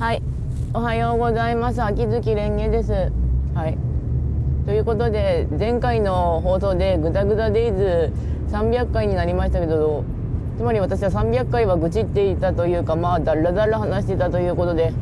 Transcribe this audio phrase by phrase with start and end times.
[0.00, 0.22] はい、
[0.72, 1.82] おはようございます。
[1.82, 3.12] 秋月蓮華です。
[3.54, 3.76] はい。
[4.64, 8.10] ということで、前回の放送でグダグダデイズ
[8.50, 10.04] 300回になりましたけど、
[10.56, 14.94] つまり私は300回は愚痴っていたというか、まあ、だらだら話してたということで、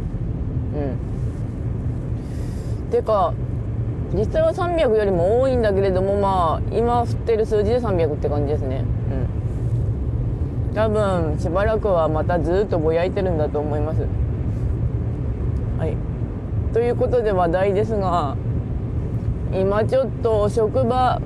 [2.83, 2.91] うん。
[2.91, 3.33] てか、
[4.13, 8.85] 実際は300よりも多いんだけれども、まあ、今振ってる数字で300って感じですね。
[10.69, 10.75] うん。
[10.75, 14.01] 多分、しばらくはまたずっとぼやいてるんだと思います。
[15.79, 15.97] はい、
[16.75, 18.37] ということで話題ですが
[19.53, 21.21] 今ちょっと職場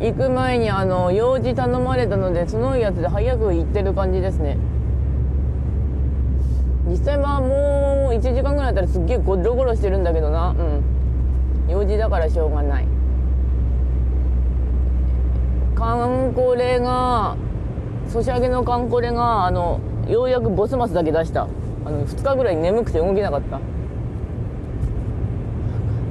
[0.00, 4.56] 行く前にあの用事頼まれたのでそのやつで早く行ってる感じですね。
[6.88, 10.50] 実際はもう1時間ぐらいだったらすっげえゴロゴロしてるんだけどな。
[10.50, 10.82] うん。
[11.68, 12.86] 用事だからしょうがない。
[15.74, 17.36] カンコレが
[18.08, 21.46] ソシャゲのカンコレがあのようやくボスマスだけ出した。
[21.88, 23.58] あの2日ぐらい眠くて動けなかった。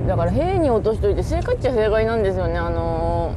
[0.08, 2.58] だから兵に落としといて正解っちゃ正解なんですよね。
[2.58, 3.36] あの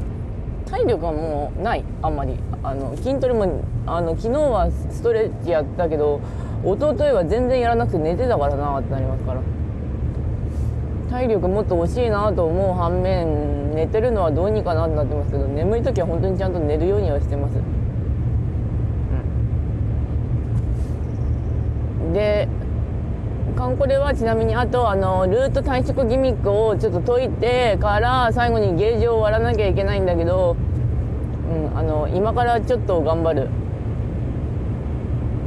[0.64, 1.84] ー、体力はもうない。
[2.00, 2.38] あんまり。
[2.62, 6.20] あの筋トレもあの昨日はストレッチやったけど
[6.62, 9.40] 一昨日は全然やらなくて寝てたからなってなりますから。
[11.10, 17.79] 体力もっと欲しいなと思う反面寝てるのはどうにかなってなってますけど眠い時は本当にちゃんと寝るようにはしてます。
[22.12, 22.48] で
[23.56, 30.56] カンコレはちなみにあとあのルート短縮ギミックをちょっと解いてから最後にゲージを割らなきゃいけないんだけど、
[31.50, 33.48] うん、あの今からちょっと頑張る。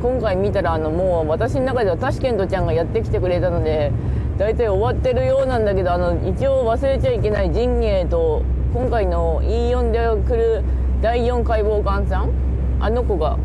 [0.01, 3.89] 今回見たらあのもう私の中ではタシケントちゃんがやってきてくれたので
[4.37, 10.61] 大体終わってるようなんだけどあの一応忘れちゃいけない陣営と今回の E4 で来る
[11.01, 12.33] 第4解剖官さん？
[12.81, 13.37] あの子が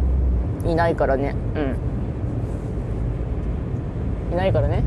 [0.67, 1.37] いないからね。
[1.55, 1.78] うん。
[4.33, 4.83] いないからね、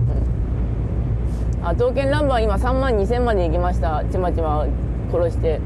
[1.59, 4.03] うん、あ刀剣乱舞は今3万2000まで行きました。
[4.11, 4.65] ちまちま
[5.11, 5.59] 殺して。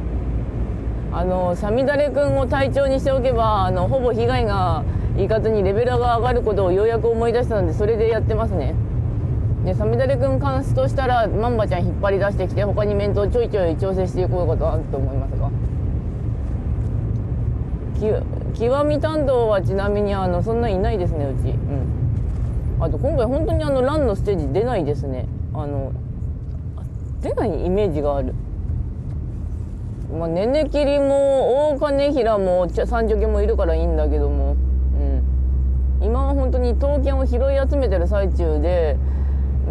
[1.12, 4.84] あのサミダレ君を隊長にしておけばあのほぼ被害が
[5.18, 8.76] いかずにレベルが上がることをようやく思い出したのでそれでやってますね。
[9.64, 15.50] でサミダレ君関数としたらマンバちゃん引っ張り出してきて他に面倒ちょいちょい調整していこうかとあると思いますが。
[18.54, 21.50] 極み担当はちなみにあのそんないないですねうち。
[21.50, 22.05] うん。
[22.80, 25.28] あと今回本当にあのランのステージ出ないですね。
[25.54, 25.92] あの
[27.22, 28.34] 出ないイメージがある。
[30.18, 34.56] まあねねきりも大金平も三女家もいるからいいんだけども、
[36.02, 38.98] うん、今は本当に刀剣を拾い集めてる最中で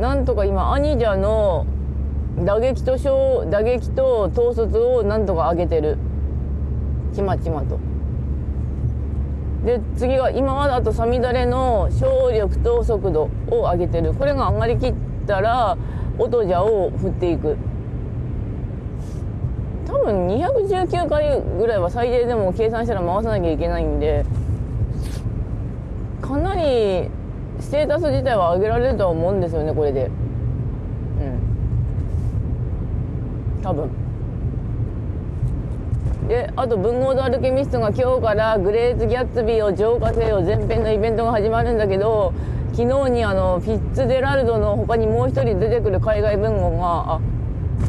[0.01, 1.67] なんとか今兄者の
[2.45, 2.97] 打撃と
[3.49, 5.99] 打撃と統率をなんとか上げてる。
[7.15, 7.79] ちまちまと。
[9.65, 14.13] で次が今はあとさみだれの省力と速度を上げてる。
[14.13, 14.95] これが上がりきっ
[15.27, 15.79] たら
[16.19, 17.57] 音じゃを振っていく。
[19.87, 24.27] 多分219回ぐらいは最低でも計算したら回さなきゃいけないんで
[26.21, 27.09] かなり
[27.61, 30.07] ステータス自体は上げられるとは思うんですよねこれで。
[30.07, 30.13] うん。
[33.63, 34.04] 多分。
[36.29, 42.33] であと文豪とアルケミストが今日からグレーズ・ギャッツビーを浄化せよ前編のイベントが始まるんだけど
[42.73, 47.21] 昨日にあのフィッツジェラルドの他にもう一人出てくる海外文豪があ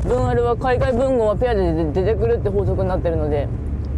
[0.04, 3.48] 文アルは海外文豪はペアで出てくるって法則になってるので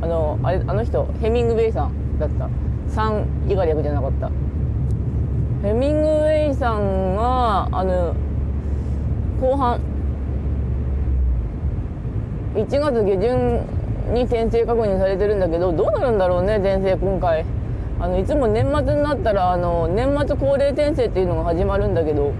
[0.01, 2.49] あのあれあの人ヘミングウェイさんだった。
[2.87, 4.31] 3以外略じゃなかった。
[5.61, 8.15] ヘミングウェイさんがあの
[9.41, 9.79] 後半
[12.55, 13.76] 1月下旬
[14.13, 17.45] に転生確認されてるんだけどどうなるんだろうね転生今回。
[17.99, 22.31] あのいつも年末になったらあの年末恒例転生っていうのが始まるんだけど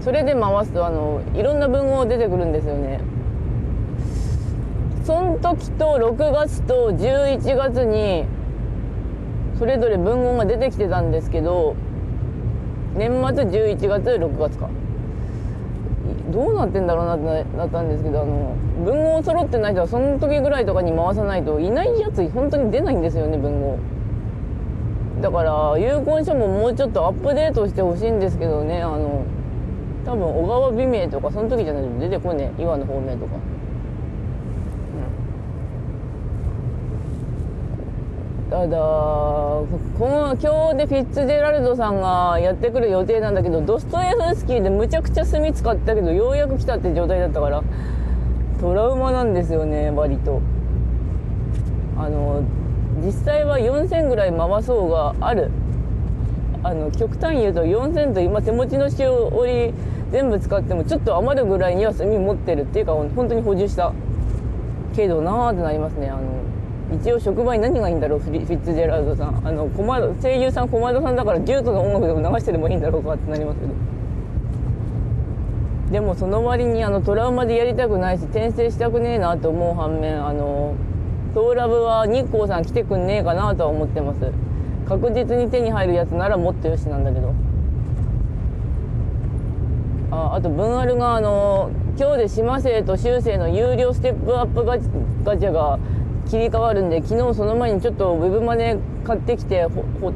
[0.00, 3.00] それで回すとあのいろんな文豪出てくるんですよね。
[5.04, 8.24] その時と6月と11月に
[9.58, 11.76] それぞれ文豪が出てきてたんですけど
[12.94, 14.68] 年末11月6月か。
[16.30, 18.54] どうなってんだろうなってなったんですけどあの
[18.84, 23.78] 文豪揃ってない人はその時ぐらいとかに回さないといないやつ本当に出ないんですよね文豪。
[25.20, 29.24] だから有効書ももうちょっとアップデートしてほしいんですけどねあの
[30.04, 33.32] 多分小川美名とかその時じゃないと出てこねえ岩の方面とか、
[38.44, 39.66] うん、ただこ
[39.98, 47.64] の今日でフィッツジェラルドさんがやってくる予定なんだけどドストエフスキーでむちゃくちゃ墨使ったけどようやく来たって状態だったから
[48.60, 50.40] トラウマなんですよね割と。
[51.96, 52.42] あの
[53.04, 55.50] 実際は4000ぐらい回そうがある。
[56.62, 59.72] あの極端に言うと4000と今手持ちのしおり
[60.10, 63.92] 全部使ってもちょっと余るぐらいには炭持ってるっていうか本当に補充した。
[64.96, 66.22] けどなーってなりますねあの
[67.00, 69.40] 一応職場に何がいいんだろうフィッツジェラードさん。
[69.46, 73.72] あの声優さん駒田さんだからデュートの音楽でも流してでもいいんだろうかってなりますけど。
[75.90, 80.74] でもその割にあのトラウマでやりたくないし転生したくねえなと思う反面あの
[81.34, 84.20] トーラブは日光さん来てくんねえかなとは思ってます。
[84.88, 87.34] 確実に手に入るやつならもっとよしなんだけど。
[90.10, 95.78] ああと文アルがあの今日で島生と修正の有料ステップアップガチャが
[96.28, 100.14] 切り替わるんで昨日その前にちょっとウェブマネ買ってきて補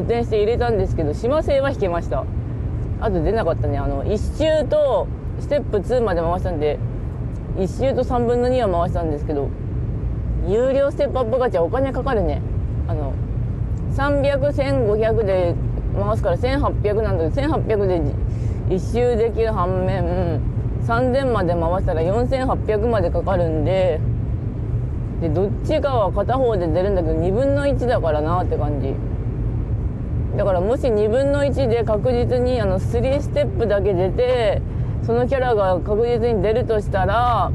[0.00, 2.24] 填して入れたんですけど島生は引けました。
[3.00, 3.78] あと出なかったね。
[3.78, 5.06] あの1周と
[5.40, 6.78] ステップ2まで回したんで
[7.56, 9.48] 1周と3分の2は回したんですけど
[10.46, 12.40] 有料ステップアップガチャお金かかるね。
[12.88, 13.12] あの
[13.94, 15.54] 3001,500で
[15.98, 18.02] 回すから1800なんだけど1800で
[18.68, 20.40] 1周できる反面
[20.84, 24.00] 3000まで回したら4800までかかるんで
[25.20, 28.94] でどっちかは片方で出るんだけど2分の1だからなって感じ。
[30.36, 34.62] だからもし2分の1で確実にあの3ステップだけ出て
[35.04, 37.52] そのキャラが確実に出るとしたら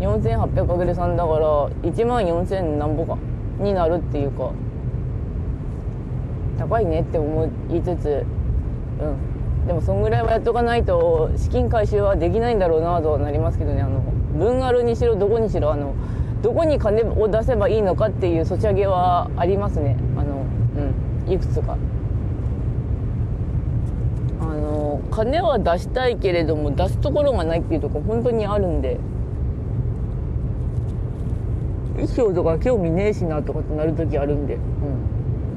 [0.00, 3.18] 4800×3 だから1万4000何ぼか
[3.58, 4.52] になるっていうか
[6.58, 8.26] 高いねって思いつつ
[9.00, 9.66] うん。
[9.66, 13.82] でもそんぐらいはやっとかないと資金回収はできないんだろうなとはなりますけどね。
[13.82, 14.00] あの
[14.38, 15.94] 文あるにしろどこにしろあの
[16.42, 19.96] どこに金を出せばいいのかっていうそち上げはありますね。
[21.28, 21.76] いくつか。
[24.40, 28.98] あの金は出したいけれども出すところがないっていうとこ本当にあるんで。
[31.94, 34.54] 衣装とか興味ねえしなとかってなる時あるんで。
[34.54, 34.60] うん。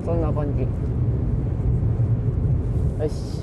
[0.04, 0.62] そんな感じ。
[0.62, 0.68] よ
[3.10, 3.42] し。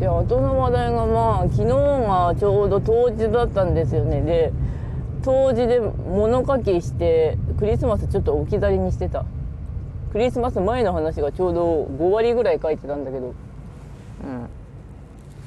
[0.00, 4.22] で後の話題がまあ昨日がちょうど当日だったんですよね。
[4.22, 4.52] で
[5.22, 9.24] 当時で物書きしてクリスマスちょっと置き去りにしてた。
[10.12, 13.26] クリスマス前の話がちょうど5割ぐらい書いてたんだけど。
[13.26, 13.34] うん。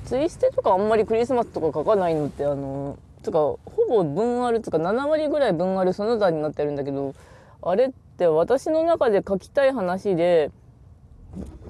[0.08, 3.60] ツイステとかあんまりクリスマスとか書かないのってあのつかほ
[3.90, 7.14] ぼ分あるつか7割ぐらい分あるその他になってるんだけど
[7.62, 10.50] あれって私の中で書きたい話で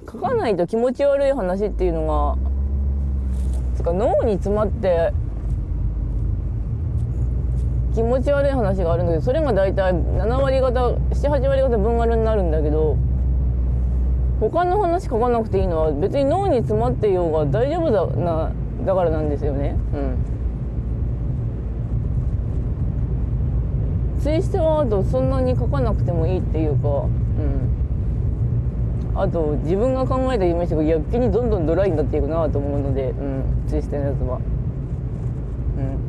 [0.06, 5.12] 書かないと気持ち悪い話っていうのがつか脳に詰まって
[7.98, 12.96] 気持ち悪い話があるんだけどそれが大体7割方78割方分割になるんだけど
[14.38, 18.52] 他の話書かなくていいのは別に脳に詰まっていようが大丈夫だな
[18.86, 19.76] だからなんですよね。
[19.92, 20.16] うん
[24.22, 27.10] ツイステはあとそんなに書かなくてもいいっていうかうん
[29.16, 34.36] あと自分が考えた夢しが逆にどんどんドライになっていくなと思うので、うん、ツイステのやつは。
[35.78, 36.07] うん、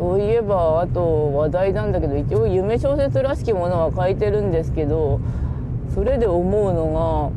[0.00, 5.20] そういえばあと話題なんだけど一応夢小説らしきものは書いてるんですけど
[5.94, 7.30] それで思うの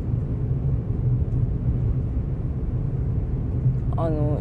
[3.96, 4.40] があの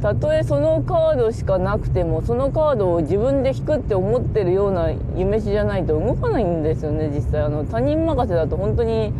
[0.00, 7.42] たとえそのカードしかなくてもそのカードを自分で引くって思ってるような夢しじゃないと動かないんですよね実際。
[7.42, 9.12] あの他人任せだと本当に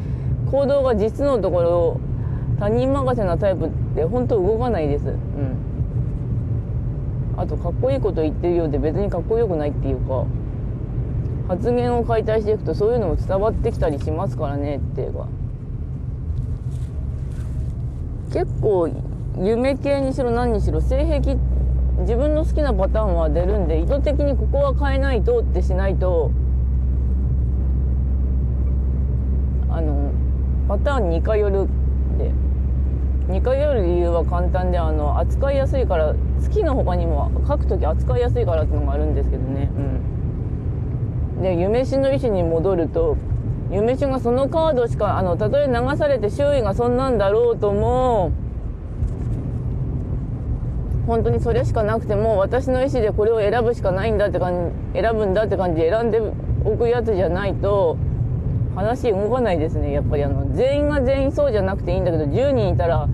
[0.48, 2.00] 行動が実のところ
[2.60, 5.06] 他人任せなタイプって本当動かないです。
[5.06, 5.73] うん。
[7.36, 10.24] あとかっこいいこと言ってるようで別にかっこよくないっていうか
[11.48, 15.26] 発言を解体していくとそういうのも伝わってきたりしますからねっていうか。
[18.34, 18.88] 結構
[19.38, 21.36] 夢系にしろ何にしろ性癖
[22.00, 26.32] 自分の好きなパターンは出るんで意図的にここは変えないとってしないと
[29.70, 30.10] あの
[30.66, 31.68] パターン似通る
[33.28, 39.70] で似通る理由は簡単であの扱いやすいから好きの他にも書く時扱いやすいからっていうのがあるんですけどね。
[41.36, 41.42] うん。
[41.42, 43.16] で夢しの意思に戻ると
[43.70, 48.30] 夢しがそのカードしかあのたとえ流されて周囲がそんなんだろうとも
[51.06, 56.20] 本当にそれしかなくても私の意思でこれを選ぶしかないんだって感じ選ぶんだって感じで選んで
[56.64, 57.98] おくやつじゃないと
[58.74, 59.92] 話動かないですね。
[59.92, 63.08] やっぱりあの全員が全員そうじゃなくていいんだけど10人いたら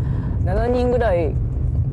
[0.44, 1.34] 7人ぐらい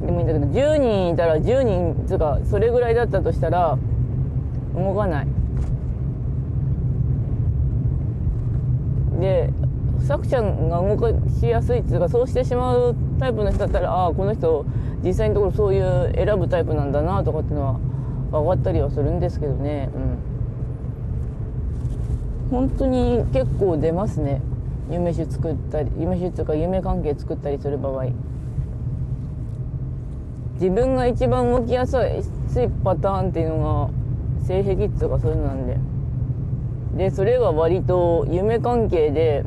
[0.05, 3.77] でもいいんだけど10人いたら10人つかそれぐらいだったとしたら
[4.75, 5.27] 動かない。
[9.19, 9.51] で
[9.99, 11.09] 作者が動か
[11.39, 14.65] しやすいっていうかそうしてしまうタイプの人だったらああこの人
[15.03, 17.79] 実際のところそういう選ぶタイプなんだなとかっていうのは
[18.31, 20.17] 分かったりはするんですけどね、うん。
[22.49, 24.41] 本当に結構出ますね。
[24.89, 28.07] 夢酒作ったり夢酒とか夢関係作ったりする場合。
[30.53, 33.91] 自分が一番動きやすいパターンっていうの
[34.39, 35.77] が性癖とかそういうのなんで。
[36.97, 39.43] でそれが割と夢関係で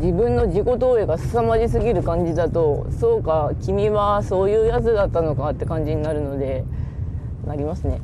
[0.00, 6.64] 自分の自己投影が凄まじすぎる感じだとそうか君はそういうやつだったのかって感じになるので
[7.46, 8.00] なりますね。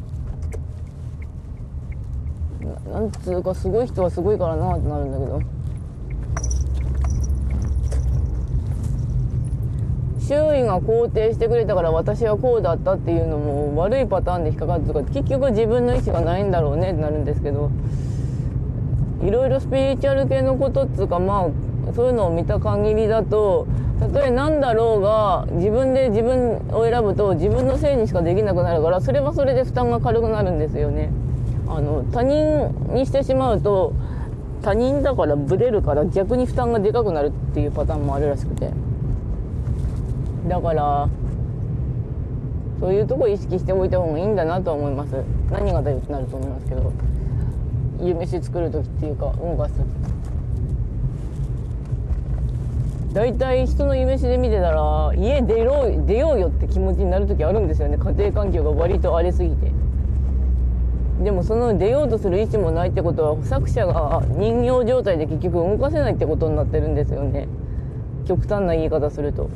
[2.93, 5.41] なんつうかすごい人はすごいからなってなるんだけど
[10.21, 17.71] 周囲が肯定してくれたから私はこうだったっていうのも悪いパターンで引っかかってとか結局自分の意思がないんだろうねってなるんですけど
[19.23, 23.67] いろいろスピリチュアル系のことっつうかまあそういうのを見た限りだと
[24.00, 31.11] たとえ何だろうが自分で自分を選ぶと自分のせいにしかできなくなるからそれはそれで負担が軽くなるんですよね。
[31.68, 33.92] あの他人にしてしまうと
[34.62, 38.71] 他人だからブレるから逆に負担がでかくなるっていうパターンもあるらしくて。
[40.49, 41.09] だから
[42.80, 45.14] そういうとこ意識しておいた方がいいんだなとは思います。
[45.50, 46.92] 何がだよってなると思いますけど。
[48.00, 49.85] 夢飯作る時っていうか動かす時
[53.12, 57.97] 大体人の夢飯で見てたら家出ろ出ようよって気持ちになる時あるんですよね。
[57.97, 59.71] 家庭環境が割と荒れすぎて。
[61.25, 67.49] でもその出ようとする意思もないってことは作者が人形状態で結局動かせないってことになってるんですよね。
[68.26, 69.49] 極端な言い方すると。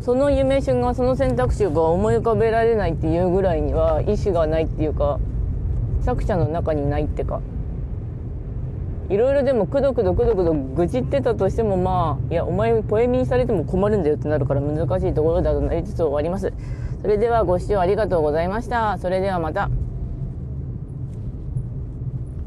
[0.00, 5.18] その夢瞬がその選択肢が思い浮かべられないっていうぐらいには意思がないっていうか
[6.02, 7.40] 作者の中にないってか。
[9.08, 16.52] いろいろでもくどくどくどくど愚痴ってたとしてもまあいやお前ポエミにされても困るんだよってなるから難しいところだとなりつつ終わります。
[17.02, 18.98] それではご視聴ありがとうございました。
[18.98, 19.70] それではまた。